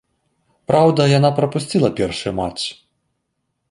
[0.71, 2.61] Праўда, яна прапусціла першы матч.